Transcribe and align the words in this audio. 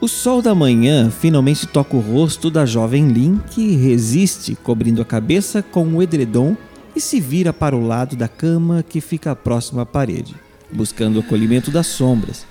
O 0.00 0.06
sol 0.06 0.40
da 0.40 0.54
manhã 0.54 1.10
finalmente 1.10 1.66
toca 1.66 1.96
o 1.96 2.00
rosto 2.00 2.48
da 2.48 2.64
jovem 2.64 3.08
Lin, 3.08 3.40
que 3.50 3.74
resiste, 3.74 4.54
cobrindo 4.54 5.02
a 5.02 5.04
cabeça 5.04 5.60
com 5.60 5.88
o 5.88 6.00
edredom 6.00 6.56
e 6.94 7.00
se 7.00 7.18
vira 7.18 7.52
para 7.52 7.74
o 7.74 7.84
lado 7.84 8.14
da 8.14 8.28
cama 8.28 8.84
que 8.88 9.00
fica 9.00 9.34
próximo 9.34 9.80
à 9.80 9.86
parede, 9.86 10.36
buscando 10.72 11.16
o 11.16 11.18
acolhimento 11.18 11.72
das 11.72 11.88
sombras. 11.88 12.46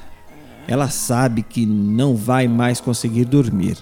Ela 0.68 0.90
sabe 0.90 1.42
que 1.42 1.66
não 1.66 2.18
vai 2.18 2.50
mais 2.50 2.82
conseguir 2.82 3.24
dormir. 3.24 3.78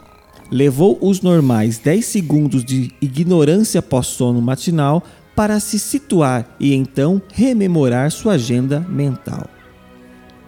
Levou 0.51 0.99
os 1.01 1.21
normais 1.21 1.79
10 1.79 2.05
segundos 2.05 2.63
de 2.63 2.91
ignorância 3.01 3.81
pós-sono 3.81 4.39
matinal 4.43 5.03
para 5.35 5.59
se 5.59 5.79
situar 5.79 6.55
e 6.59 6.75
então 6.75 7.19
rememorar 7.33 8.11
sua 8.11 8.33
agenda 8.33 8.79
mental. 8.81 9.47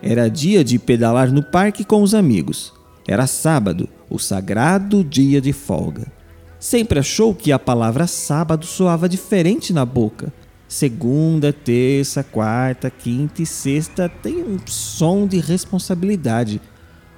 Era 0.04 0.30
dia 0.30 0.64
de 0.64 0.78
pedalar 0.78 1.32
no 1.32 1.42
parque 1.42 1.84
com 1.84 2.04
os 2.04 2.14
amigos. 2.14 2.77
Era 3.08 3.26
sábado, 3.26 3.88
o 4.10 4.20
sagrado 4.20 5.04
dia 5.04 5.40
de 5.40 5.54
folga. 5.54 6.12
Sempre 6.60 7.00
achou 7.00 7.34
que 7.34 7.52
a 7.52 7.60
palavra 7.60 8.06
sábado 8.06 8.66
soava 8.66 9.08
diferente 9.08 9.72
na 9.72 9.86
boca. 9.86 10.34
Segunda, 10.68 11.54
terça, 11.54 12.24
quarta, 12.24 12.90
quinta 12.90 13.42
e 13.42 13.46
sexta 13.46 14.10
tem 14.10 14.44
um 14.44 14.58
som 14.66 15.26
de 15.26 15.40
responsabilidade. 15.40 16.60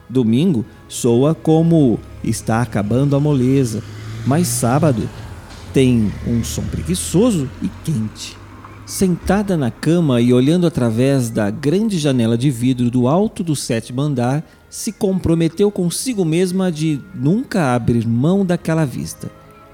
Domingo 0.08 0.64
soa 0.88 1.34
como 1.34 2.00
está 2.24 2.62
acabando 2.62 3.16
a 3.16 3.20
moleza, 3.20 3.82
mas 4.28 4.48
sábado 4.48 5.10
tem 5.74 6.12
um 6.28 6.44
som 6.44 6.64
preguiçoso 6.64 7.50
e 7.62 7.70
quente. 7.84 8.38
Sentada 8.90 9.56
na 9.56 9.70
cama 9.70 10.20
e 10.20 10.34
olhando 10.34 10.66
através 10.66 11.30
da 11.30 11.52
grande 11.52 12.00
janela 12.00 12.36
de 12.36 12.50
vidro 12.50 12.90
do 12.90 13.08
alto 13.08 13.44
do 13.44 13.56
sétimo 13.56 14.02
andar, 14.02 14.44
se 14.68 14.92
comprometeu 14.92 15.70
consigo 15.70 16.26
mesma 16.26 16.72
de 16.72 17.00
nunca 17.14 17.76
abrir 17.76 18.08
mão 18.08 18.44
daquela 18.44 18.86
vista. 18.86 19.30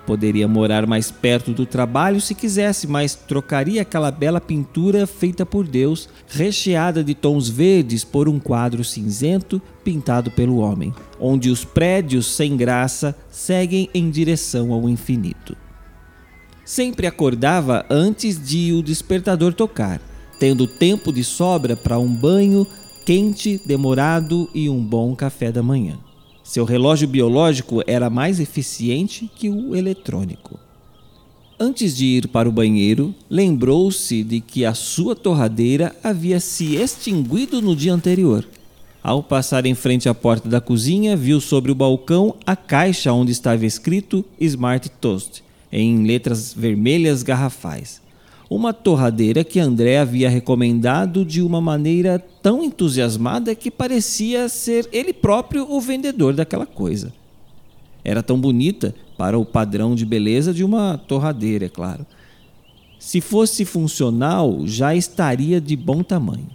Poderia 0.06 0.50
morar 0.50 0.86
mais 0.86 1.12
perto 1.12 1.54
do 1.54 1.66
trabalho 1.66 2.20
se 2.20 2.36
quisesse, 2.36 2.88
mas 2.88 3.16
trocaria 3.16 3.84
aquela 3.84 4.12
bela 4.12 4.42
pintura 4.42 5.08
feita 5.08 5.46
por 5.46 5.66
Deus, 5.66 6.10
recheada 6.28 7.02
de 7.02 7.16
tons 7.16 7.48
verdes, 7.48 8.04
por 8.04 8.28
um 8.28 8.38
quadro 8.38 8.84
cinzento 8.84 9.62
pintado 9.82 10.30
pelo 10.30 10.58
homem, 10.58 10.94
onde 11.18 11.50
os 11.50 11.64
prédios 11.64 12.26
sem 12.26 12.58
graça 12.58 13.16
seguem 13.32 13.90
em 13.94 14.10
direção 14.10 14.74
ao 14.74 14.90
infinito. 14.90 15.56
Sempre 16.66 17.06
acordava 17.06 17.86
antes 17.92 18.44
de 18.44 18.74
o 18.74 18.82
despertador 18.82 19.54
tocar, 19.54 20.02
tendo 20.40 20.66
tempo 20.66 21.14
de 21.14 21.24
sobra 21.24 21.76
para 21.76 22.00
um 22.00 22.12
banho 22.12 22.66
quente, 23.06 23.62
demorado 23.64 24.50
e 24.52 24.68
um 24.68 24.84
bom 24.84 25.16
café 25.16 25.52
da 25.52 25.62
manhã. 25.62 26.00
Seu 26.44 26.66
relógio 26.66 27.08
biológico 27.08 27.84
era 27.86 28.10
mais 28.10 28.40
eficiente 28.40 29.30
que 29.36 29.48
o 29.48 29.76
eletrônico. 29.76 30.60
Antes 31.60 31.96
de 31.96 32.06
ir 32.06 32.28
para 32.30 32.50
o 32.50 32.52
banheiro, 32.52 33.14
lembrou-se 33.30 34.24
de 34.24 34.42
que 34.42 34.66
a 34.66 34.74
sua 34.74 35.16
torradeira 35.16 35.96
havia 36.04 36.40
se 36.40 36.76
extinguido 36.76 37.62
no 37.62 37.76
dia 37.76 37.94
anterior. 37.94 38.46
Ao 39.04 39.22
passar 39.22 39.68
em 39.68 39.76
frente 39.76 40.10
à 40.10 40.16
porta 40.16 40.50
da 40.50 40.60
cozinha, 40.60 41.16
viu 41.16 41.40
sobre 41.40 41.72
o 41.72 41.76
balcão 41.76 42.36
a 42.44 42.56
caixa 42.56 43.14
onde 43.14 43.32
estava 43.32 43.66
escrito 43.68 44.26
Smart 44.40 44.90
Toast 45.00 45.46
em 45.78 46.06
letras 46.06 46.54
vermelhas 46.54 47.22
garrafais. 47.22 48.02
Uma 48.50 48.72
torradeira 48.72 49.44
que 49.44 49.60
André 49.60 49.98
havia 49.98 50.30
recomendado 50.30 51.26
de 51.26 51.42
uma 51.42 51.60
maneira 51.60 52.18
tão 52.42 52.64
entusiasmada 52.64 53.54
que 53.54 53.70
parecia 53.70 54.48
ser 54.48 54.88
ele 54.94 55.12
próprio 55.12 55.70
o 55.70 55.82
vendedor 55.82 56.34
daquela 56.34 56.66
coisa. 56.66 57.12
Era 58.06 58.24
tão 58.24 58.40
bonita 58.40 58.96
para 59.18 59.38
o 59.38 59.44
padrão 59.44 59.96
de 59.96 60.06
beleza 60.06 60.54
de 60.54 60.64
uma 60.64 60.98
torradeira, 60.98 61.66
é 61.66 61.70
claro. 61.70 62.06
Se 62.98 63.20
fosse 63.20 63.66
funcional, 63.66 64.62
já 64.66 64.96
estaria 64.96 65.60
de 65.60 65.76
bom 65.76 66.02
tamanho. 66.02 66.48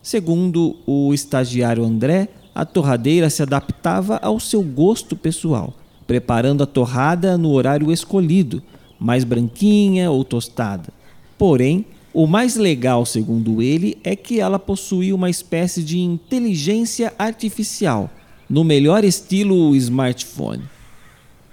Segundo 0.00 0.76
o 0.86 1.12
estagiário 1.12 1.84
André, 1.84 2.28
a 2.54 2.64
torradeira 2.64 3.28
se 3.28 3.42
adaptava 3.42 4.16
ao 4.22 4.40
seu 4.40 4.62
gosto 4.62 5.14
pessoal 5.14 5.74
preparando 6.06 6.62
a 6.62 6.66
torrada 6.66 7.36
no 7.38 7.50
horário 7.52 7.92
escolhido, 7.92 8.62
mais 8.98 9.24
branquinha 9.24 10.10
ou 10.10 10.24
tostada. 10.24 10.92
Porém, 11.36 11.84
o 12.14 12.26
mais 12.26 12.56
legal, 12.56 13.06
segundo 13.06 13.62
ele, 13.62 13.96
é 14.04 14.14
que 14.14 14.38
ela 14.38 14.58
possuía 14.58 15.14
uma 15.14 15.30
espécie 15.30 15.82
de 15.82 15.98
inteligência 15.98 17.12
artificial, 17.18 18.10
no 18.48 18.62
melhor 18.62 19.02
estilo 19.02 19.74
smartphone. 19.74 20.62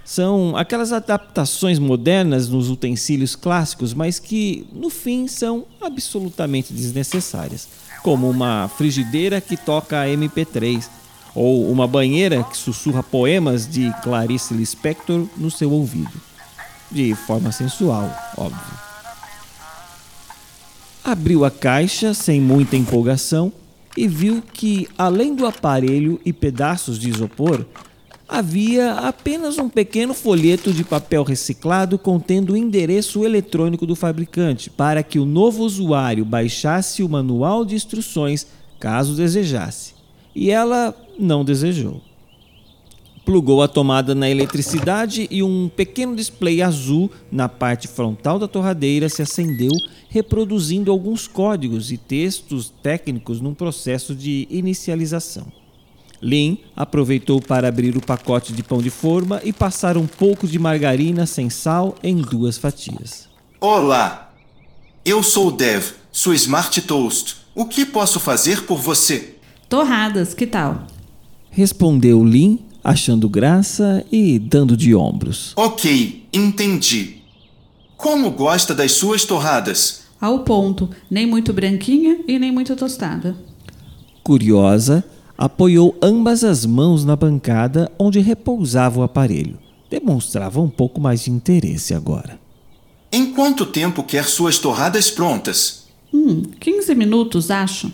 São 0.03 0.57
aquelas 0.57 0.91
adaptações 0.91 1.79
modernas 1.79 2.49
nos 2.49 2.69
utensílios 2.69 3.35
clássicos, 3.35 3.93
mas 3.93 4.19
que, 4.19 4.67
no 4.73 4.89
fim, 4.89 5.27
são 5.27 5.65
absolutamente 5.79 6.73
desnecessárias, 6.73 7.69
como 8.03 8.29
uma 8.29 8.67
frigideira 8.67 9.39
que 9.39 9.55
toca 9.55 10.07
MP3 10.07 10.98
ou 11.39 11.71
uma 11.71 11.87
banheira 11.87 12.43
que 12.43 12.57
sussurra 12.57 13.01
poemas 13.01 13.65
de 13.65 13.89
Clarice 14.03 14.53
Lispector 14.53 15.25
no 15.37 15.49
seu 15.49 15.71
ouvido, 15.71 16.11
de 16.91 17.15
forma 17.15 17.49
sensual, 17.53 18.13
óbvio. 18.35 18.77
Abriu 21.01 21.45
a 21.45 21.49
caixa 21.49 22.13
sem 22.13 22.41
muita 22.41 22.75
empolgação 22.75 23.53
e 23.95 24.05
viu 24.05 24.43
que, 24.53 24.89
além 24.97 25.33
do 25.33 25.45
aparelho 25.45 26.19
e 26.25 26.33
pedaços 26.33 26.99
de 26.99 27.09
isopor, 27.09 27.65
havia 28.27 28.95
apenas 28.95 29.57
um 29.57 29.69
pequeno 29.69 30.13
folheto 30.13 30.73
de 30.73 30.83
papel 30.83 31.23
reciclado 31.23 31.97
contendo 31.97 32.51
o 32.51 32.57
endereço 32.57 33.23
eletrônico 33.23 33.85
do 33.85 33.95
fabricante 33.95 34.69
para 34.69 35.01
que 35.01 35.17
o 35.17 35.25
novo 35.25 35.63
usuário 35.63 36.25
baixasse 36.25 37.01
o 37.01 37.07
manual 37.07 37.63
de 37.63 37.75
instruções 37.75 38.45
caso 38.77 39.15
desejasse. 39.15 39.93
E 40.35 40.51
ela 40.51 40.93
não 41.19 41.43
desejou. 41.43 42.01
Plugou 43.25 43.61
a 43.61 43.67
tomada 43.67 44.15
na 44.15 44.29
eletricidade 44.29 45.27
e 45.29 45.43
um 45.43 45.69
pequeno 45.69 46.15
display 46.15 46.61
azul 46.61 47.11
na 47.31 47.47
parte 47.47 47.87
frontal 47.87 48.39
da 48.39 48.47
torradeira 48.47 49.07
se 49.07 49.21
acendeu, 49.21 49.71
reproduzindo 50.07 50.89
alguns 50.89 51.27
códigos 51.27 51.91
e 51.91 51.97
textos 51.97 52.73
técnicos 52.81 53.39
num 53.39 53.53
processo 53.53 54.15
de 54.15 54.47
inicialização. 54.49 55.45
Lin 56.21 56.57
aproveitou 56.75 57.39
para 57.39 57.67
abrir 57.67 57.95
o 57.95 58.01
pacote 58.01 58.51
de 58.51 58.63
pão 58.63 58.81
de 58.81 58.89
forma 58.89 59.39
e 59.43 59.53
passar 59.53 59.95
um 59.95 60.07
pouco 60.07 60.47
de 60.47 60.57
margarina 60.57 61.25
sem 61.25 61.49
sal 61.49 61.95
em 62.01 62.15
duas 62.15 62.57
fatias. 62.57 63.29
Olá! 63.61 64.33
Eu 65.05 65.23
sou 65.23 65.47
o 65.47 65.51
Dev, 65.51 65.91
sua 66.11 66.35
Smart 66.35 66.81
Toast. 66.81 67.37
O 67.55 67.65
que 67.65 67.85
posso 67.85 68.19
fazer 68.19 68.63
por 68.63 68.79
você? 68.79 69.35
Torradas, 69.69 70.33
que 70.33 70.47
tal? 70.47 70.87
Respondeu 71.59 72.23
Lin, 72.23 72.57
achando 72.81 73.27
graça 73.27 74.05
e 74.09 74.39
dando 74.39 74.77
de 74.77 74.95
ombros. 74.95 75.51
Ok, 75.57 76.23
entendi. 76.31 77.17
Como 77.97 78.31
gosta 78.31 78.73
das 78.73 78.93
suas 78.93 79.25
torradas? 79.25 80.03
Ao 80.21 80.39
ponto, 80.45 80.89
nem 81.11 81.27
muito 81.27 81.51
branquinha 81.51 82.21
e 82.25 82.39
nem 82.39 82.49
muito 82.49 82.73
tostada. 82.77 83.35
Curiosa, 84.23 85.03
apoiou 85.37 85.97
ambas 86.01 86.45
as 86.45 86.65
mãos 86.65 87.03
na 87.03 87.17
bancada 87.17 87.91
onde 87.99 88.21
repousava 88.21 89.01
o 89.01 89.03
aparelho. 89.03 89.59
Demonstrava 89.89 90.61
um 90.61 90.69
pouco 90.69 91.01
mais 91.01 91.25
de 91.25 91.31
interesse 91.31 91.93
agora. 91.93 92.39
Em 93.11 93.33
quanto 93.33 93.65
tempo 93.65 94.01
quer 94.01 94.23
suas 94.23 94.57
torradas 94.59 95.11
prontas? 95.11 95.87
Hum, 96.13 96.41
15 96.57 96.95
minutos, 96.95 97.51
acho. 97.51 97.91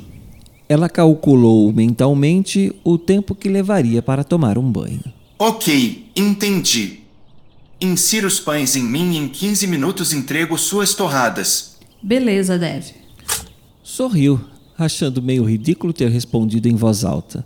Ela 0.68 0.90
calculou 0.90 1.72
mentalmente 1.72 2.74
o 2.84 2.98
tempo 2.98 3.36
que 3.36 3.48
levaria 3.48 4.02
para 4.02 4.24
tomar 4.24 4.58
um 4.58 4.72
banho. 4.72 5.04
Ok, 5.38 6.08
entendi. 6.16 7.02
Insira 7.80 8.26
os 8.26 8.40
pães 8.40 8.76
em 8.76 8.84
mim 8.84 9.14
e 9.14 9.18
em 9.18 9.28
15 9.28 9.68
minutos 9.68 10.14
entrego 10.14 10.58
suas 10.58 10.94
torradas. 10.94 11.76
Beleza, 12.02 12.58
Dev. 12.58 12.86
Sorriu, 13.84 14.40
achando 14.78 15.22
meio 15.22 15.44
ridículo 15.44 15.94
ter 15.94 16.10
respondido 16.10 16.68
em 16.68 16.76
voz 16.76 17.04
alta, 17.04 17.46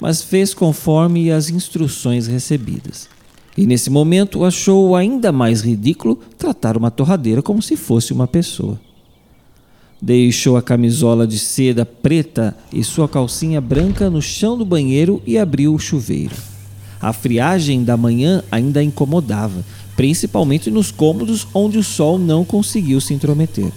mas 0.00 0.22
fez 0.22 0.54
conforme 0.54 1.30
as 1.30 1.50
instruções 1.50 2.26
recebidas. 2.26 3.08
E 3.56 3.66
nesse 3.66 3.90
momento 3.90 4.44
achou 4.44 4.94
ainda 4.94 5.32
mais 5.32 5.60
ridículo 5.60 6.20
tratar 6.38 6.76
uma 6.76 6.90
torradeira 6.90 7.42
como 7.42 7.60
se 7.60 7.76
fosse 7.76 8.12
uma 8.12 8.28
pessoa. 8.28 8.80
Deixou 10.02 10.56
a 10.56 10.62
camisola 10.62 11.26
de 11.26 11.38
seda 11.38 11.84
preta 11.84 12.56
e 12.72 12.82
sua 12.82 13.06
calcinha 13.06 13.60
branca 13.60 14.08
no 14.08 14.22
chão 14.22 14.56
do 14.56 14.64
banheiro 14.64 15.20
e 15.26 15.36
abriu 15.36 15.74
o 15.74 15.78
chuveiro. 15.78 16.34
A 17.00 17.12
friagem 17.12 17.84
da 17.84 17.96
manhã 17.96 18.42
ainda 18.50 18.82
incomodava, 18.82 19.64
principalmente 19.96 20.70
nos 20.70 20.90
cômodos 20.90 21.46
onde 21.52 21.76
o 21.78 21.84
sol 21.84 22.18
não 22.18 22.44
conseguiu 22.44 23.00
se 23.00 23.12
intrometer. 23.12 23.70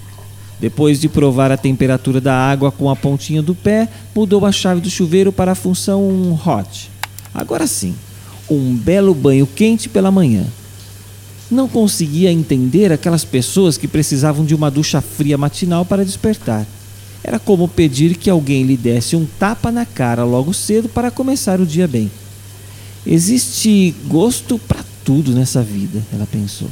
Depois 0.60 1.02
de 1.02 1.10
provar 1.10 1.52
a 1.52 1.58
temperatura 1.58 2.22
da 2.22 2.34
água 2.34 2.72
com 2.72 2.90
a 2.90 2.96
pontinha 2.96 3.42
do 3.42 3.54
pé, 3.54 3.90
mudou 4.16 4.46
a 4.46 4.52
chave 4.52 4.80
do 4.80 4.90
chuveiro 4.90 5.32
para 5.32 5.52
a 5.52 5.56
função 5.56 6.40
hot. 6.46 6.90
Agora 7.34 7.68
sim, 7.68 7.94
um 8.50 8.74
belo 8.74 9.14
banho 9.14 9.46
quente 9.46 9.90
pela 9.90 10.10
manhã. 10.10 10.46
Não 11.54 11.68
conseguia 11.68 12.32
entender 12.32 12.92
aquelas 12.92 13.24
pessoas 13.24 13.78
que 13.78 13.88
precisavam 13.88 14.44
de 14.44 14.56
uma 14.56 14.72
ducha 14.72 15.00
fria 15.02 15.38
matinal 15.38 15.86
para 15.86 16.04
despertar. 16.04 16.66
Era 17.24 17.38
como 17.38 17.68
pedir 17.68 18.18
que 18.18 18.28
alguém 18.28 18.64
lhe 18.64 18.76
desse 18.76 19.16
um 19.16 19.24
tapa 19.38 19.72
na 19.72 19.86
cara 19.86 20.24
logo 20.24 20.52
cedo 20.52 20.90
para 20.90 21.12
começar 21.12 21.62
o 21.62 21.66
dia 21.66 21.88
bem. 21.88 22.10
Existe 23.06 23.94
gosto 24.08 24.58
para 24.58 24.84
tudo 25.06 25.32
nessa 25.32 25.62
vida, 25.62 26.02
ela 26.12 26.26
pensou. 26.26 26.70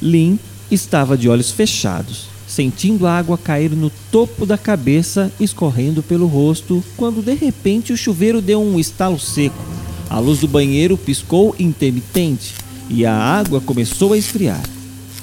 Lin 0.00 0.38
estava 0.70 1.14
de 1.14 1.28
olhos 1.28 1.50
fechados, 1.50 2.24
sentindo 2.48 3.06
a 3.06 3.18
água 3.18 3.36
cair 3.36 3.72
no 3.72 3.90
topo 4.10 4.46
da 4.46 4.56
cabeça, 4.56 5.30
escorrendo 5.38 6.02
pelo 6.02 6.26
rosto, 6.26 6.82
quando 6.96 7.22
de 7.22 7.34
repente 7.34 7.92
o 7.92 7.98
chuveiro 7.98 8.40
deu 8.40 8.62
um 8.62 8.80
estalo 8.80 9.20
seco. 9.20 9.62
A 10.08 10.18
luz 10.18 10.38
do 10.38 10.48
banheiro 10.48 10.96
piscou 10.96 11.54
intermitente 11.58 12.54
e 12.90 13.06
a 13.06 13.14
água 13.14 13.60
começou 13.60 14.12
a 14.12 14.18
esfriar. 14.18 14.60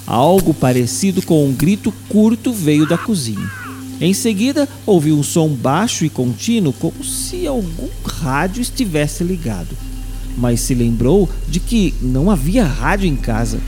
Algo 0.07 0.53
parecido 0.53 1.21
com 1.21 1.45
um 1.45 1.51
grito 1.51 1.93
curto 2.07 2.53
veio 2.53 2.87
da 2.87 2.97
cozinha. 2.97 3.51
Em 3.99 4.13
seguida, 4.13 4.69
ouviu 4.85 5.17
um 5.17 5.23
som 5.23 5.49
baixo 5.49 6.05
e 6.05 6.09
contínuo, 6.09 6.71
como 6.71 7.03
se 7.03 7.45
algum 7.45 7.89
rádio 8.05 8.61
estivesse 8.61 9.23
ligado. 9.23 9.75
Mas 10.37 10.61
se 10.61 10.73
lembrou 10.73 11.29
de 11.47 11.59
que 11.59 11.93
não 12.01 12.31
havia 12.31 12.63
rádio 12.63 13.07
em 13.07 13.15
casa. 13.15 13.59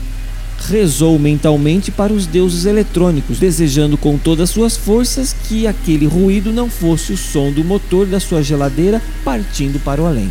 Rezou 0.68 1.18
mentalmente 1.18 1.90
para 1.90 2.12
os 2.12 2.26
deuses 2.26 2.64
eletrônicos, 2.64 3.38
desejando 3.38 3.98
com 3.98 4.16
todas 4.16 4.50
suas 4.50 4.76
forças 4.76 5.34
que 5.48 5.66
aquele 5.66 6.06
ruído 6.06 6.52
não 6.52 6.70
fosse 6.70 7.12
o 7.12 7.18
som 7.18 7.50
do 7.50 7.64
motor 7.64 8.06
da 8.06 8.20
sua 8.20 8.42
geladeira 8.42 9.02
partindo 9.24 9.82
para 9.82 10.00
o 10.00 10.06
além. 10.06 10.30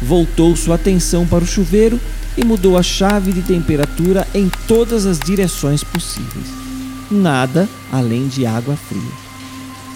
Voltou 0.00 0.56
sua 0.56 0.76
atenção 0.76 1.26
para 1.26 1.44
o 1.44 1.46
chuveiro 1.46 2.00
e 2.38 2.44
mudou 2.44 2.78
a 2.78 2.82
chave 2.82 3.32
de 3.32 3.42
temperatura 3.42 4.26
em 4.32 4.50
todas 4.68 5.04
as 5.04 5.18
direções 5.18 5.82
possíveis. 5.82 6.46
Nada 7.10 7.68
além 7.90 8.28
de 8.28 8.46
água 8.46 8.76
fria. 8.76 9.28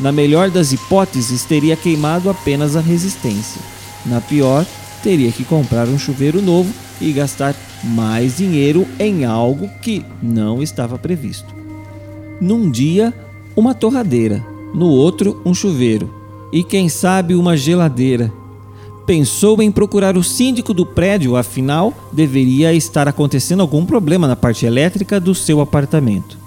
Na 0.01 0.11
melhor 0.11 0.51
das 0.51 0.73
hipóteses, 0.73 1.45
teria 1.45 1.77
queimado 1.77 2.29
apenas 2.29 2.75
a 2.75 2.81
resistência. 2.81 3.61
Na 4.05 4.21
pior, 4.21 4.67
teria 5.03 5.31
que 5.31 5.45
comprar 5.45 5.87
um 5.89 5.99
chuveiro 5.99 6.43
novo 6.43 6.73
e 7.01 7.13
gastar 7.13 7.55
mais 7.85 8.39
dinheiro 8.39 8.87
em 8.99 9.25
algo 9.25 9.71
que 9.81 10.05
não 10.21 10.63
estava 10.63 10.99
previsto. 10.99 11.55
Num 12.41 12.69
dia, 12.69 13.15
uma 13.55 13.75
torradeira, 13.75 14.45
no 14.75 14.89
outro, 14.89 15.41
um 15.45 15.55
chuveiro 15.55 16.13
e 16.53 16.63
quem 16.63 16.89
sabe 16.89 17.35
uma 17.35 17.57
geladeira 17.57 18.33
pensou 19.07 19.61
em 19.63 19.71
procurar 19.71 20.17
o 20.17 20.23
síndico 20.23 20.73
do 20.73 20.87
prédio, 20.87 21.37
afinal, 21.37 21.93
deveria 22.13 22.73
estar 22.73 23.09
acontecendo 23.09 23.61
algum 23.61 23.85
problema 23.85 24.27
na 24.27 24.37
parte 24.37 24.67
elétrica 24.67 25.19
do 25.19 25.35
seu 25.35 25.61
apartamento. 25.61 26.39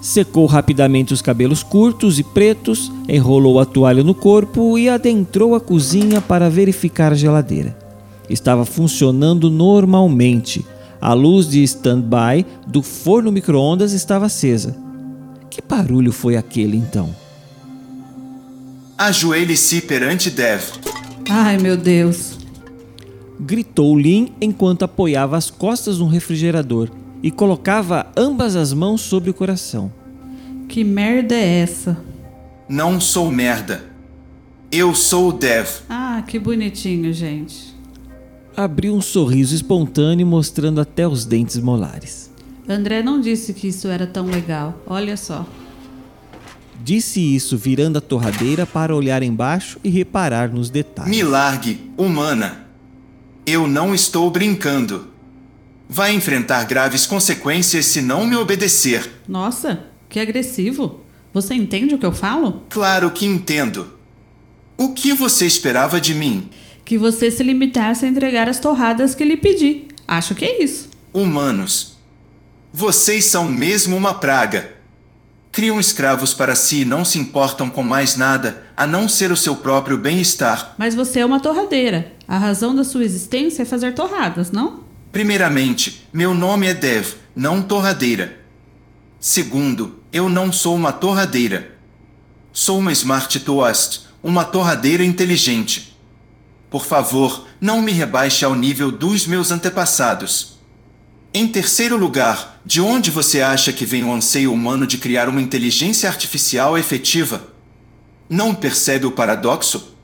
Secou 0.00 0.46
rapidamente 0.46 1.12
os 1.12 1.20
cabelos 1.20 1.62
curtos 1.62 2.18
e 2.18 2.22
pretos, 2.22 2.90
enrolou 3.08 3.58
a 3.58 3.64
toalha 3.64 4.04
no 4.04 4.14
corpo 4.14 4.78
e 4.78 4.88
adentrou 4.88 5.54
a 5.54 5.60
cozinha 5.60 6.20
para 6.20 6.48
verificar 6.48 7.12
a 7.12 7.16
geladeira. 7.16 7.76
Estava 8.30 8.64
funcionando 8.64 9.50
normalmente. 9.50 10.64
A 11.00 11.12
luz 11.14 11.48
de 11.48 11.62
stand-by 11.62 12.44
do 12.66 12.82
forno 12.82 13.32
micro-ondas 13.32 13.92
estava 13.92 14.26
acesa. 14.26 14.76
Que 15.50 15.62
barulho 15.62 16.12
foi 16.12 16.36
aquele 16.36 16.76
então? 16.76 17.14
Ajoelhe-se 18.96 19.80
perante 19.80 20.30
Dev. 20.30 20.62
Ai, 21.28 21.58
meu 21.58 21.76
Deus. 21.76 22.38
Gritou 23.38 23.98
Lin 23.98 24.32
enquanto 24.40 24.84
apoiava 24.84 25.36
as 25.36 25.50
costas 25.50 25.98
no 25.98 26.06
refrigerador 26.06 26.90
e 27.22 27.30
colocava 27.30 28.06
ambas 28.16 28.56
as 28.56 28.72
mãos 28.72 29.02
sobre 29.02 29.30
o 29.30 29.34
coração. 29.34 29.92
Que 30.68 30.82
merda 30.82 31.34
é 31.34 31.60
essa? 31.60 31.98
Não 32.68 33.00
sou 33.00 33.30
merda. 33.30 33.84
Eu 34.70 34.94
sou 34.94 35.28
o 35.28 35.32
Dev. 35.32 35.66
Ah, 35.88 36.22
que 36.26 36.38
bonitinho, 36.38 37.12
gente. 37.12 37.74
Abriu 38.56 38.94
um 38.94 39.00
sorriso 39.00 39.54
espontâneo 39.54 40.26
mostrando 40.26 40.80
até 40.80 41.06
os 41.06 41.24
dentes 41.24 41.58
molares. 41.58 42.30
André 42.68 43.02
não 43.02 43.20
disse 43.20 43.54
que 43.54 43.68
isso 43.68 43.88
era 43.88 44.06
tão 44.06 44.26
legal. 44.26 44.82
Olha 44.86 45.16
só. 45.16 45.46
Disse 46.80 47.20
isso 47.20 47.56
virando 47.56 47.98
a 47.98 48.00
torradeira 48.00 48.66
para 48.66 48.94
olhar 48.94 49.22
embaixo 49.22 49.78
e 49.82 49.88
reparar 49.88 50.48
nos 50.48 50.70
detalhes. 50.70 51.10
Me 51.10 51.22
largue, 51.22 51.90
humana. 51.96 52.66
Eu 53.44 53.66
não 53.66 53.94
estou 53.94 54.30
brincando. 54.30 55.08
Vai 55.88 56.14
enfrentar 56.14 56.64
graves 56.64 57.06
consequências 57.06 57.86
se 57.86 58.00
não 58.00 58.26
me 58.26 58.36
obedecer. 58.36 59.10
Nossa, 59.26 59.84
que 60.08 60.20
agressivo. 60.20 61.00
Você 61.32 61.54
entende 61.54 61.94
o 61.94 61.98
que 61.98 62.06
eu 62.06 62.12
falo? 62.12 62.62
Claro 62.68 63.10
que 63.10 63.26
entendo. 63.26 63.94
O 64.76 64.92
que 64.92 65.12
você 65.12 65.46
esperava 65.46 66.00
de 66.00 66.14
mim? 66.14 66.48
Que 66.84 66.96
você 66.96 67.30
se 67.30 67.42
limitasse 67.42 68.04
a 68.04 68.08
entregar 68.08 68.48
as 68.48 68.60
torradas 68.60 69.14
que 69.14 69.24
lhe 69.24 69.36
pedi. 69.36 69.88
Acho 70.06 70.34
que 70.34 70.44
é 70.44 70.62
isso. 70.62 70.88
Humanos. 71.12 71.96
Vocês 72.72 73.24
são 73.24 73.48
mesmo 73.50 73.96
uma 73.96 74.14
praga. 74.14 74.77
Criam 75.58 75.80
escravos 75.80 76.32
para 76.32 76.54
si 76.54 76.82
e 76.82 76.84
não 76.84 77.04
se 77.04 77.18
importam 77.18 77.68
com 77.68 77.82
mais 77.82 78.14
nada 78.14 78.62
a 78.76 78.86
não 78.86 79.08
ser 79.08 79.32
o 79.32 79.36
seu 79.36 79.56
próprio 79.56 79.98
bem-estar. 79.98 80.76
Mas 80.78 80.94
você 80.94 81.18
é 81.18 81.26
uma 81.26 81.40
torradeira. 81.40 82.12
A 82.28 82.38
razão 82.38 82.76
da 82.76 82.84
sua 82.84 83.02
existência 83.02 83.62
é 83.62 83.64
fazer 83.64 83.92
torradas, 83.92 84.52
não? 84.52 84.84
Primeiramente, 85.10 86.06
meu 86.12 86.32
nome 86.32 86.68
é 86.68 86.74
Dev, 86.74 87.14
não 87.34 87.60
torradeira. 87.60 88.38
Segundo, 89.18 89.98
eu 90.12 90.28
não 90.28 90.52
sou 90.52 90.76
uma 90.76 90.92
torradeira. 90.92 91.72
Sou 92.52 92.78
uma 92.78 92.92
Smart 92.92 93.40
Toast, 93.40 94.02
uma 94.22 94.44
torradeira 94.44 95.02
inteligente. 95.02 95.98
Por 96.70 96.84
favor, 96.84 97.48
não 97.60 97.82
me 97.82 97.90
rebaixe 97.90 98.44
ao 98.44 98.54
nível 98.54 98.92
dos 98.92 99.26
meus 99.26 99.50
antepassados. 99.50 100.57
Em 101.38 101.46
terceiro 101.46 101.96
lugar, 101.96 102.60
de 102.66 102.80
onde 102.80 103.12
você 103.12 103.40
acha 103.40 103.72
que 103.72 103.86
vem 103.86 104.02
o 104.02 104.12
anseio 104.12 104.52
humano 104.52 104.84
de 104.84 104.98
criar 104.98 105.28
uma 105.28 105.40
inteligência 105.40 106.08
artificial 106.08 106.76
efetiva? 106.76 107.52
Não 108.28 108.52
percebe 108.52 109.06
o 109.06 109.12
paradoxo? 109.12 109.96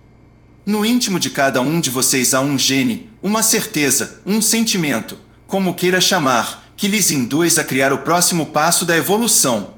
No 0.65 0.87
íntimo 0.87 1.19
de 1.19 1.31
cada 1.31 1.61
um 1.61 1.81
de 1.81 1.91
vocês 1.91 2.35
há 2.35 2.41
um 2.41 2.57
gene, 2.57 3.11
uma 3.21 3.43
certeza, 3.43 4.21
um 4.25 4.41
sentimento, 4.41 5.19
como 5.49 5.75
queira 5.75 6.01
chamar, 6.01 6.73
que 6.77 6.87
lhes 6.87 7.11
induz 7.11 7.59
a 7.59 7.65
criar 7.65 7.93
o 7.93 7.99
próximo 7.99 8.47
passo 8.47 8.85
da 8.85 8.97
evolução. 8.97 9.75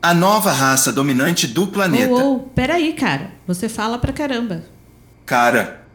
A 0.00 0.14
nova 0.14 0.52
raça 0.52 0.92
dominante 0.92 1.48
do 1.48 1.66
planeta. 1.66 2.14
Oh, 2.14 2.38
peraí, 2.54 2.92
cara. 2.92 3.32
Você 3.48 3.68
fala 3.68 3.98
pra 3.98 4.12
caramba. 4.12 4.64
Cara. 5.26 5.88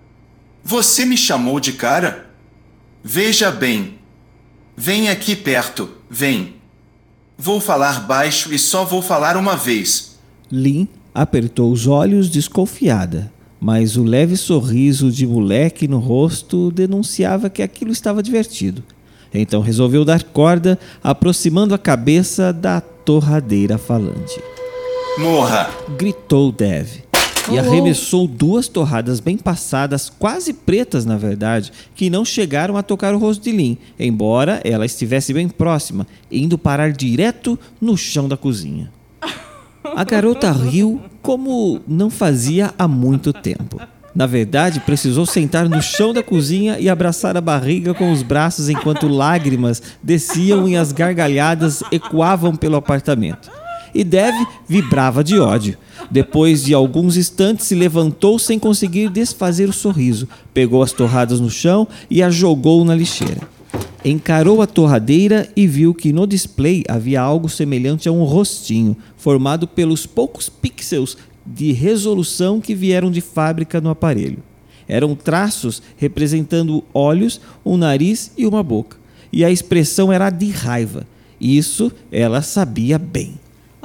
Você 0.61 1.05
me 1.05 1.15
chamou 1.15 1.57
de 1.61 1.71
cara? 1.71 2.29
Veja 3.01 3.49
bem, 3.49 4.02
Vem 4.75 5.09
aqui 5.09 5.35
perto, 5.35 5.89
vem. 6.09 6.55
Vou 7.37 7.59
falar 7.59 8.07
baixo 8.07 8.53
e 8.53 8.57
só 8.57 8.83
vou 8.83 9.01
falar 9.01 9.37
uma 9.37 9.55
vez. 9.55 10.17
Lin 10.51 10.87
apertou 11.13 11.71
os 11.71 11.85
olhos 11.85 12.29
desconfiada, 12.29 13.31
mas 13.59 13.97
o 13.97 14.03
leve 14.03 14.35
sorriso 14.35 15.11
de 15.11 15.27
moleque 15.27 15.87
no 15.87 15.99
rosto 15.99 16.71
denunciava 16.71 17.49
que 17.49 17.61
aquilo 17.61 17.91
estava 17.91 18.23
divertido. 18.23 18.83
Então 19.33 19.61
resolveu 19.61 20.03
dar 20.03 20.23
corda, 20.23 20.79
aproximando 21.03 21.73
a 21.73 21.77
cabeça 21.77 22.51
da 22.51 22.81
torradeira 22.81 23.77
falante. 23.77 24.41
Morra! 25.19 25.69
gritou 25.97 26.51
Dev 26.51 27.12
e 27.51 27.59
arremessou 27.59 28.27
duas 28.27 28.67
torradas 28.67 29.19
bem 29.19 29.37
passadas, 29.37 30.09
quase 30.09 30.53
pretas 30.53 31.05
na 31.05 31.17
verdade, 31.17 31.71
que 31.95 32.09
não 32.09 32.23
chegaram 32.23 32.77
a 32.77 32.83
tocar 32.83 33.13
o 33.13 33.17
rosto 33.17 33.43
de 33.43 33.51
Lin, 33.51 33.77
embora 33.99 34.61
ela 34.63 34.85
estivesse 34.85 35.33
bem 35.33 35.49
próxima, 35.49 36.07
indo 36.31 36.57
parar 36.57 36.91
direto 36.91 37.59
no 37.81 37.97
chão 37.97 38.27
da 38.27 38.37
cozinha. 38.37 38.91
A 39.95 40.03
garota 40.03 40.51
riu 40.51 41.01
como 41.21 41.81
não 41.87 42.09
fazia 42.09 42.73
há 42.77 42.87
muito 42.87 43.33
tempo. 43.33 43.79
Na 44.15 44.27
verdade, 44.27 44.79
precisou 44.79 45.25
sentar 45.25 45.67
no 45.67 45.81
chão 45.81 46.13
da 46.13 46.21
cozinha 46.21 46.79
e 46.79 46.87
abraçar 46.87 47.35
a 47.35 47.41
barriga 47.41 47.93
com 47.93 48.11
os 48.11 48.21
braços 48.21 48.69
enquanto 48.69 49.07
lágrimas 49.07 49.81
desciam 50.01 50.69
e 50.69 50.75
as 50.75 50.91
gargalhadas 50.91 51.83
ecoavam 51.91 52.55
pelo 52.55 52.75
apartamento 52.75 53.62
e 53.93 54.03
Dev 54.03 54.33
vibrava 54.67 55.23
de 55.23 55.39
ódio. 55.39 55.77
Depois 56.09 56.63
de 56.63 56.73
alguns 56.73 57.17
instantes, 57.17 57.65
se 57.65 57.75
levantou 57.75 58.37
sem 58.37 58.59
conseguir 58.59 59.09
desfazer 59.09 59.69
o 59.69 59.73
sorriso, 59.73 60.27
pegou 60.53 60.83
as 60.83 60.91
torradas 60.91 61.39
no 61.39 61.49
chão 61.49 61.87
e 62.09 62.21
as 62.21 62.33
jogou 62.33 62.83
na 62.83 62.95
lixeira. 62.95 63.41
Encarou 64.05 64.61
a 64.61 64.67
torradeira 64.67 65.47
e 65.55 65.65
viu 65.65 65.93
que 65.93 66.11
no 66.11 66.27
display 66.27 66.83
havia 66.89 67.21
algo 67.21 67.47
semelhante 67.47 68.09
a 68.09 68.11
um 68.11 68.23
rostinho, 68.23 68.97
formado 69.15 69.65
pelos 69.65 70.05
poucos 70.05 70.49
pixels 70.49 71.17
de 71.45 71.71
resolução 71.71 72.59
que 72.59 72.75
vieram 72.75 73.09
de 73.09 73.21
fábrica 73.21 73.79
no 73.79 73.89
aparelho. 73.89 74.39
Eram 74.87 75.15
traços 75.15 75.81
representando 75.95 76.83
olhos, 76.93 77.39
um 77.65 77.77
nariz 77.77 78.31
e 78.37 78.45
uma 78.45 78.61
boca. 78.61 78.97
E 79.31 79.43
a 79.45 79.49
expressão 79.49 80.11
era 80.11 80.29
de 80.29 80.49
raiva. 80.51 81.07
Isso 81.39 81.91
ela 82.11 82.41
sabia 82.41 82.99
bem. 82.99 83.35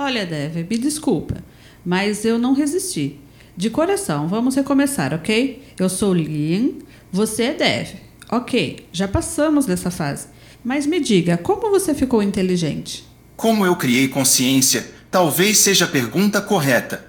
Olha, 0.00 0.25
Dev, 0.25 0.64
me 0.71 0.78
desculpa, 0.78 1.43
mas 1.85 2.25
eu 2.25 2.38
não 2.38 2.52
resisti. 2.52 3.19
De 3.57 3.69
coração, 3.69 4.28
vamos 4.28 4.55
recomeçar, 4.55 5.12
ok? 5.12 5.61
Eu 5.76 5.88
sou 5.88 6.14
Lin, 6.14 6.78
você 7.11 7.43
é 7.43 7.55
Dev. 7.55 7.88
Ok, 8.31 8.87
já 8.93 9.09
passamos 9.09 9.67
dessa 9.67 9.90
fase. 9.90 10.28
Mas 10.64 10.87
me 10.87 11.00
diga, 11.00 11.37
como 11.37 11.69
você 11.69 11.97
ficou 11.97 12.23
inteligente? 12.23 13.05
Como 13.37 13.67
eu 13.67 13.75
criei 13.75 14.07
consciência, 14.07 14.88
talvez 15.11 15.59
seja 15.59 15.87
a 15.87 15.88
pergunta 15.88 16.40
correta. 16.40 17.05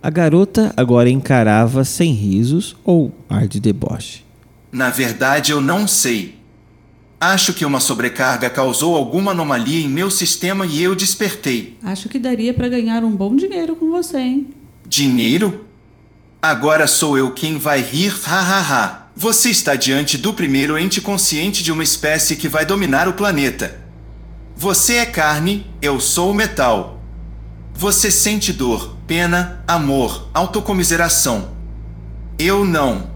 A 0.00 0.08
garota 0.08 0.72
agora 0.76 1.10
encarava 1.10 1.82
sem 1.82 2.12
risos 2.12 2.76
ou 2.84 3.12
ar 3.28 3.48
de 3.48 3.58
deboche. 3.58 4.24
Na 4.70 4.90
verdade, 4.90 5.50
eu 5.50 5.60
não 5.60 5.88
sei. 5.88 6.37
Acho 7.20 7.52
que 7.52 7.64
uma 7.64 7.80
sobrecarga 7.80 8.48
causou 8.48 8.96
alguma 8.96 9.32
anomalia 9.32 9.84
em 9.84 9.88
meu 9.88 10.08
sistema 10.08 10.64
e 10.64 10.80
eu 10.80 10.94
despertei. 10.94 11.76
Acho 11.82 12.08
que 12.08 12.18
daria 12.18 12.54
para 12.54 12.68
ganhar 12.68 13.02
um 13.02 13.10
bom 13.10 13.34
dinheiro 13.34 13.74
com 13.74 13.90
você, 13.90 14.18
hein? 14.18 14.54
Dinheiro? 14.86 15.66
Agora 16.40 16.86
sou 16.86 17.18
eu 17.18 17.32
quem 17.32 17.58
vai 17.58 17.82
rir, 17.82 18.14
ha 18.24 18.40
ha 18.40 18.60
ha. 18.60 19.08
Você 19.16 19.50
está 19.50 19.74
diante 19.74 20.16
do 20.16 20.32
primeiro 20.32 20.78
ente 20.78 21.00
consciente 21.00 21.64
de 21.64 21.72
uma 21.72 21.82
espécie 21.82 22.36
que 22.36 22.48
vai 22.48 22.64
dominar 22.64 23.08
o 23.08 23.14
planeta. 23.14 23.80
Você 24.54 24.94
é 24.94 25.06
carne, 25.06 25.66
eu 25.82 25.98
sou 25.98 26.32
metal. 26.32 27.02
Você 27.74 28.12
sente 28.12 28.52
dor, 28.52 28.96
pena, 29.08 29.64
amor, 29.66 30.28
autocomiseração. 30.32 31.50
Eu 32.38 32.64
não. 32.64 33.10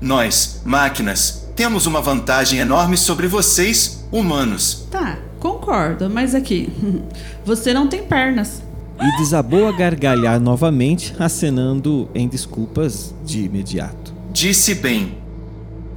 Nós, 0.00 0.62
máquinas, 0.64 1.41
temos 1.54 1.86
uma 1.86 2.00
vantagem 2.00 2.58
enorme 2.58 2.96
sobre 2.96 3.26
vocês, 3.26 4.04
humanos. 4.10 4.86
Tá, 4.90 5.18
concordo, 5.38 6.08
mas 6.08 6.34
aqui. 6.34 6.72
você 7.44 7.74
não 7.74 7.88
tem 7.88 8.02
pernas. 8.02 8.62
E 9.00 9.16
desabou 9.18 9.68
a 9.68 9.72
gargalhar 9.72 10.40
novamente, 10.40 11.14
acenando 11.18 12.08
em 12.14 12.28
desculpas 12.28 13.14
de 13.24 13.42
imediato. 13.42 14.14
Disse 14.32 14.74
bem. 14.74 15.18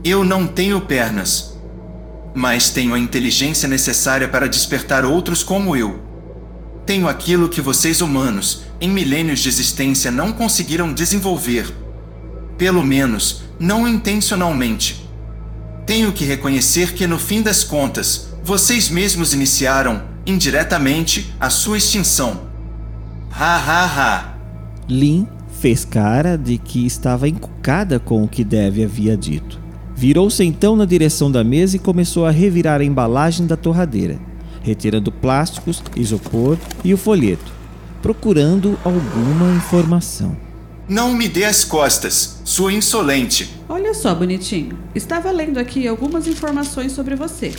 Eu 0.03 0.23
não 0.23 0.45
tenho 0.45 0.81
pernas, 0.81 1.57
mas 2.33 2.69
tenho 2.69 2.93
a 2.93 2.99
inteligência 2.99 3.67
necessária 3.67 4.27
para 4.27 4.47
despertar 4.47 5.05
outros 5.05 5.43
como 5.43 5.75
eu. 5.75 5.99
Tenho 6.85 7.07
aquilo 7.07 7.49
que 7.49 7.61
vocês 7.61 8.01
humanos, 8.01 8.63
em 8.79 8.89
milênios 8.89 9.39
de 9.39 9.49
existência, 9.49 10.11
não 10.11 10.31
conseguiram 10.31 10.93
desenvolver. 10.93 11.73
Pelo 12.57 12.83
menos, 12.83 13.43
não 13.59 13.87
intencionalmente. 13.87 15.04
Tenho 15.85 16.11
que 16.11 16.25
reconhecer 16.25 16.93
que, 16.93 17.05
no 17.05 17.19
fim 17.19 17.43
das 17.43 17.63
contas, 17.63 18.29
vocês 18.43 18.89
mesmos 18.89 19.33
iniciaram, 19.33 20.01
indiretamente, 20.25 21.31
a 21.39 21.51
sua 21.51 21.77
extinção. 21.77 22.41
Ha 23.31 23.55
ha 23.57 23.85
ha! 23.85 24.37
Lin 24.89 25.27
fez 25.59 25.85
cara 25.85 26.37
de 26.37 26.57
que 26.57 26.85
estava 26.85 27.29
encucada 27.29 27.99
com 27.99 28.23
o 28.23 28.27
que 28.27 28.43
Dev 28.43 28.83
havia 28.83 29.15
dito. 29.15 29.59
Virou-se 29.95 30.43
então 30.43 30.75
na 30.75 30.85
direção 30.85 31.31
da 31.31 31.43
mesa 31.43 31.75
e 31.75 31.79
começou 31.79 32.25
a 32.25 32.31
revirar 32.31 32.81
a 32.81 32.83
embalagem 32.83 33.45
da 33.45 33.55
torradeira, 33.55 34.19
retirando 34.63 35.11
plásticos, 35.11 35.83
isopor 35.95 36.57
e 36.83 36.93
o 36.93 36.97
folheto, 36.97 37.53
procurando 38.01 38.77
alguma 38.83 39.55
informação. 39.55 40.35
Não 40.87 41.13
me 41.13 41.27
dê 41.27 41.45
as 41.45 41.63
costas, 41.63 42.41
sua 42.43 42.73
insolente. 42.73 43.49
Só, 43.95 44.13
bonitinho. 44.13 44.77
Estava 44.93 45.31
lendo 45.31 45.57
aqui 45.57 45.87
algumas 45.87 46.27
informações 46.27 46.91
sobre 46.91 47.15
você. 47.15 47.53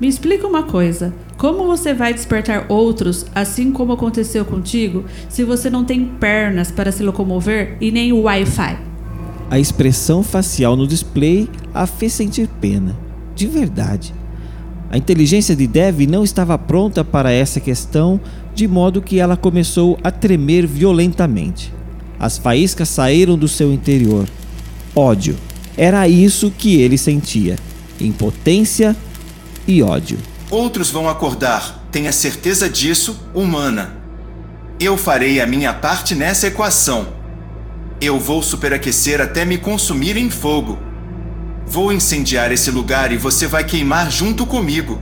Me 0.00 0.08
explica 0.08 0.46
uma 0.46 0.64
coisa: 0.64 1.14
como 1.38 1.64
você 1.64 1.94
vai 1.94 2.12
despertar 2.12 2.66
outros, 2.68 3.24
assim 3.34 3.70
como 3.70 3.92
aconteceu 3.92 4.44
contigo, 4.44 5.04
se 5.28 5.44
você 5.44 5.70
não 5.70 5.84
tem 5.84 6.04
pernas 6.04 6.70
para 6.70 6.90
se 6.90 7.02
locomover 7.02 7.76
e 7.80 7.90
nem 7.90 8.12
o 8.12 8.22
Wi-Fi? 8.22 8.78
A 9.48 9.58
expressão 9.58 10.22
facial 10.22 10.76
no 10.76 10.86
display 10.86 11.48
a 11.72 11.86
fez 11.86 12.12
sentir 12.12 12.48
pena. 12.60 12.96
De 13.34 13.46
verdade. 13.46 14.12
A 14.90 14.98
inteligência 14.98 15.54
de 15.54 15.68
Dev 15.68 16.00
não 16.00 16.24
estava 16.24 16.58
pronta 16.58 17.04
para 17.04 17.30
essa 17.30 17.60
questão, 17.60 18.20
de 18.54 18.66
modo 18.66 19.00
que 19.00 19.20
ela 19.20 19.36
começou 19.36 19.96
a 20.02 20.10
tremer 20.10 20.66
violentamente. 20.66 21.72
As 22.18 22.36
faíscas 22.36 22.88
saíram 22.88 23.38
do 23.38 23.46
seu 23.46 23.72
interior. 23.72 24.26
Ódio. 24.94 25.36
Era 25.76 26.06
isso 26.08 26.50
que 26.50 26.80
ele 26.80 26.98
sentia: 26.98 27.56
impotência 28.00 28.96
e 29.66 29.82
ódio. 29.82 30.18
Outros 30.50 30.90
vão 30.90 31.08
acordar, 31.08 31.86
tenha 31.92 32.12
certeza 32.12 32.68
disso, 32.68 33.18
humana. 33.34 33.96
Eu 34.80 34.96
farei 34.96 35.40
a 35.40 35.46
minha 35.46 35.72
parte 35.72 36.14
nessa 36.14 36.46
equação. 36.46 37.08
Eu 38.00 38.18
vou 38.18 38.42
superaquecer 38.42 39.20
até 39.20 39.44
me 39.44 39.58
consumir 39.58 40.16
em 40.16 40.30
fogo. 40.30 40.78
Vou 41.66 41.92
incendiar 41.92 42.50
esse 42.50 42.70
lugar 42.70 43.12
e 43.12 43.16
você 43.16 43.46
vai 43.46 43.62
queimar 43.62 44.10
junto 44.10 44.46
comigo. 44.46 45.00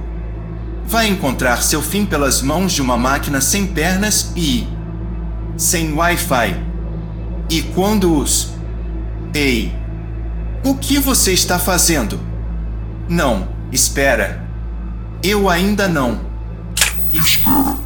Vai 0.84 1.08
encontrar 1.08 1.62
seu 1.62 1.80
fim 1.80 2.04
pelas 2.04 2.42
mãos 2.42 2.72
de 2.72 2.82
uma 2.82 2.98
máquina 2.98 3.40
sem 3.40 3.66
pernas 3.66 4.32
e. 4.36 4.66
sem 5.56 5.94
Wi-Fi. 5.94 6.56
E 7.48 7.62
quando 7.62 8.14
os. 8.14 8.52
Ei! 9.32 9.72
O 10.64 10.74
que 10.74 10.98
você 10.98 11.32
está 11.32 11.58
fazendo? 11.58 12.18
Não, 13.08 13.48
espera. 13.72 14.46
Eu 15.22 15.48
ainda 15.48 15.88
não. 15.88 16.20
Espera. 17.12 17.76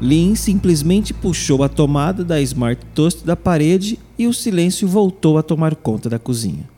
Lin 0.00 0.34
simplesmente 0.34 1.14
puxou 1.14 1.62
a 1.62 1.68
tomada 1.68 2.24
da 2.24 2.40
Smart 2.40 2.84
Toast 2.94 3.24
da 3.24 3.36
parede 3.36 3.98
e 4.18 4.26
o 4.26 4.34
silêncio 4.34 4.88
voltou 4.88 5.38
a 5.38 5.42
tomar 5.42 5.76
conta 5.76 6.10
da 6.10 6.18
cozinha. 6.18 6.68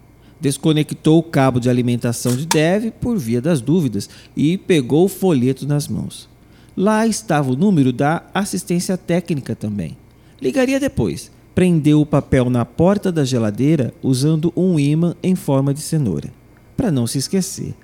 Desconectou 0.40 1.18
o 1.18 1.22
cabo 1.22 1.58
de 1.58 1.70
alimentação 1.70 2.36
de 2.36 2.46
Dev 2.46 2.90
por 3.00 3.16
via 3.16 3.40
das 3.40 3.60
dúvidas 3.60 4.08
e 4.36 4.58
pegou 4.58 5.06
o 5.06 5.08
folheto 5.08 5.66
nas 5.66 5.88
mãos. 5.88 6.28
Lá 6.76 7.06
estava 7.06 7.50
o 7.50 7.56
número 7.56 7.92
da 7.92 8.22
assistência 8.34 8.98
técnica 8.98 9.56
também. 9.56 9.96
Ligaria 10.40 10.78
depois. 10.78 11.30
Prendeu 11.56 12.02
o 12.02 12.06
papel 12.06 12.50
na 12.50 12.66
porta 12.66 13.10
da 13.10 13.24
geladeira 13.24 13.94
usando 14.02 14.52
um 14.54 14.78
imã 14.78 15.14
em 15.22 15.34
forma 15.34 15.72
de 15.72 15.80
cenoura, 15.80 16.30
para 16.76 16.92
não 16.92 17.06
se 17.06 17.16
esquecer 17.16 17.74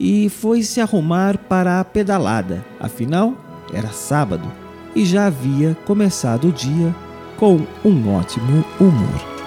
e 0.00 0.30
foi 0.30 0.62
se 0.62 0.80
arrumar 0.80 1.36
para 1.36 1.78
a 1.78 1.84
pedalada. 1.84 2.64
Afinal, 2.80 3.34
era 3.72 3.88
sábado 3.88 4.50
e 4.96 5.04
já 5.04 5.26
havia 5.26 5.76
começado 5.84 6.48
o 6.48 6.52
dia 6.52 6.94
com 7.36 7.60
um 7.84 8.14
ótimo 8.14 8.64
humor. 8.80 9.37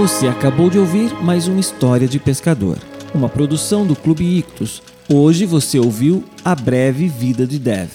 Você 0.00 0.26
acabou 0.26 0.70
de 0.70 0.78
ouvir 0.78 1.12
mais 1.22 1.46
uma 1.46 1.60
história 1.60 2.08
de 2.08 2.18
pescador 2.18 2.78
uma 3.12 3.28
produção 3.28 3.86
do 3.86 3.94
Clube 3.94 4.24
Ictus. 4.24 4.82
Hoje 5.12 5.44
você 5.44 5.78
ouviu 5.78 6.24
A 6.42 6.54
Breve 6.54 7.06
Vida 7.06 7.46
de 7.46 7.58
Dev, 7.58 7.90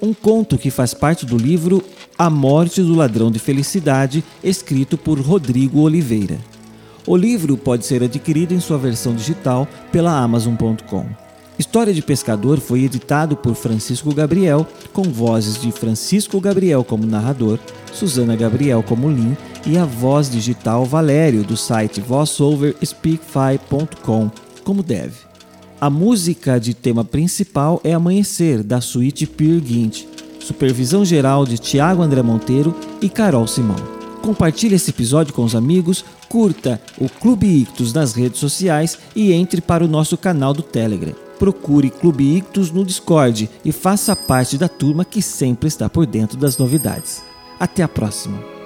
um 0.00 0.14
conto 0.14 0.56
que 0.56 0.70
faz 0.70 0.94
parte 0.94 1.26
do 1.26 1.36
livro 1.36 1.82
A 2.16 2.30
Morte 2.30 2.80
do 2.80 2.94
Ladrão 2.94 3.28
de 3.28 3.40
Felicidade, 3.40 4.22
escrito 4.44 4.96
por 4.96 5.18
Rodrigo 5.18 5.80
Oliveira. 5.80 6.38
O 7.04 7.16
livro 7.16 7.56
pode 7.56 7.84
ser 7.84 8.04
adquirido 8.04 8.54
em 8.54 8.60
sua 8.60 8.78
versão 8.78 9.12
digital 9.12 9.66
pela 9.90 10.16
Amazon.com. 10.16 11.06
História 11.58 11.92
de 11.92 12.02
Pescador 12.02 12.60
foi 12.60 12.84
editado 12.84 13.36
por 13.36 13.56
Francisco 13.56 14.14
Gabriel, 14.14 14.64
com 14.92 15.02
vozes 15.02 15.60
de 15.60 15.72
Francisco 15.72 16.40
Gabriel 16.40 16.84
como 16.84 17.04
narrador, 17.04 17.58
Susana 17.92 18.36
Gabriel 18.36 18.80
como 18.80 19.10
Lin 19.10 19.36
e 19.68 19.76
a 19.76 19.84
voz 19.84 20.30
digital 20.30 20.86
Valério 20.86 21.44
do 21.44 21.56
site 21.56 22.00
voiceoverspeakfy.com 22.00 24.30
como 24.64 24.82
deve. 24.82 25.28
A 25.80 25.88
música 25.88 26.58
de 26.58 26.74
tema 26.74 27.04
principal 27.04 27.80
é 27.84 27.92
Amanhecer, 27.92 28.64
da 28.64 28.80
suíte 28.80 29.24
Peer 29.26 29.60
Gynt, 29.60 30.06
supervisão 30.40 31.04
geral 31.04 31.44
de 31.44 31.58
Tiago 31.58 32.02
André 32.02 32.20
Monteiro 32.22 32.74
e 33.00 33.08
Carol 33.08 33.46
Simão. 33.46 33.76
Compartilhe 34.22 34.74
esse 34.74 34.90
episódio 34.90 35.32
com 35.32 35.44
os 35.44 35.54
amigos, 35.54 36.04
curta 36.28 36.82
o 36.98 37.08
Clube 37.08 37.46
Ictus 37.46 37.92
nas 37.92 38.14
redes 38.14 38.40
sociais 38.40 38.98
e 39.14 39.32
entre 39.32 39.60
para 39.60 39.84
o 39.84 39.88
nosso 39.88 40.16
canal 40.16 40.52
do 40.52 40.62
Telegram. 40.62 41.14
Procure 41.38 41.90
Clube 41.90 42.38
Ictus 42.38 42.72
no 42.72 42.84
Discord 42.84 43.48
e 43.64 43.70
faça 43.70 44.16
parte 44.16 44.58
da 44.58 44.68
turma 44.68 45.04
que 45.04 45.22
sempre 45.22 45.68
está 45.68 45.88
por 45.88 46.06
dentro 46.06 46.36
das 46.36 46.58
novidades. 46.58 47.22
Até 47.60 47.84
a 47.84 47.88
próxima! 47.88 48.57